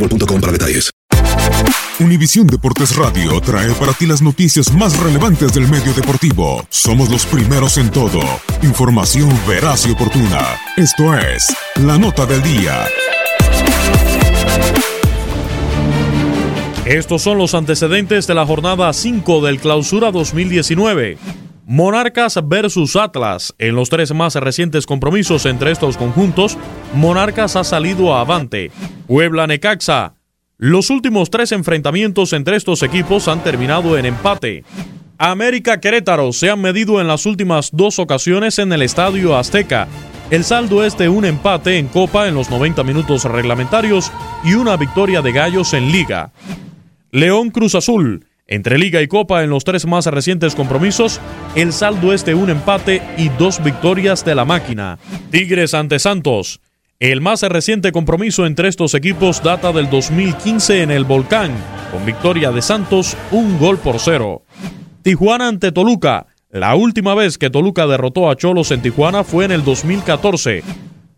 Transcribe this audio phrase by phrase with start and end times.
[0.00, 0.90] boostmobile.com para detalles.
[2.00, 6.64] Univisión Deportes Radio trae para ti las noticias más relevantes del medio deportivo.
[6.70, 8.20] Somos los primeros en todo.
[8.62, 10.40] Información veraz y oportuna.
[10.78, 12.86] Esto es La Nota del Día.
[16.86, 21.18] Estos son los antecedentes de la jornada 5 del Clausura 2019.
[21.72, 23.54] Monarcas versus Atlas.
[23.56, 26.58] En los tres más recientes compromisos entre estos conjuntos,
[26.94, 28.72] Monarcas ha salido avante.
[29.06, 30.14] Puebla Necaxa.
[30.58, 34.64] Los últimos tres enfrentamientos entre estos equipos han terminado en empate.
[35.16, 39.86] América Querétaro se han medido en las últimas dos ocasiones en el Estadio Azteca.
[40.32, 44.10] El saldo es de un empate en Copa en los 90 minutos reglamentarios
[44.42, 46.32] y una victoria de Gallos en Liga.
[47.12, 48.26] León Cruz Azul.
[48.50, 51.20] Entre Liga y Copa en los tres más recientes compromisos,
[51.54, 54.98] el saldo es de un empate y dos victorias de la máquina.
[55.30, 56.60] Tigres ante Santos.
[56.98, 61.52] El más reciente compromiso entre estos equipos data del 2015 en el Volcán,
[61.92, 64.42] con victoria de Santos un gol por cero.
[65.02, 66.26] Tijuana ante Toluca.
[66.50, 70.64] La última vez que Toluca derrotó a Cholos en Tijuana fue en el 2014.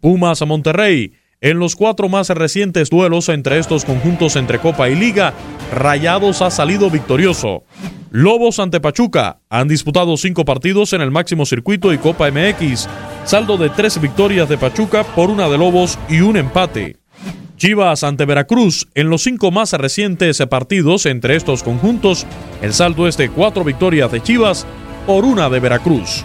[0.00, 1.14] Pumas a Monterrey.
[1.42, 5.34] En los cuatro más recientes duelos entre estos conjuntos entre Copa y Liga,
[5.74, 7.64] Rayados ha salido victorioso.
[8.12, 12.88] Lobos ante Pachuca han disputado cinco partidos en el máximo circuito y Copa MX,
[13.24, 16.98] saldo de tres victorias de Pachuca por una de Lobos y un empate.
[17.56, 22.24] Chivas ante Veracruz, en los cinco más recientes partidos entre estos conjuntos,
[22.60, 24.64] el saldo es de cuatro victorias de Chivas
[25.08, 26.24] por una de Veracruz.